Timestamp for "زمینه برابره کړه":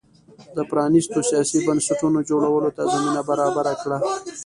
2.93-3.97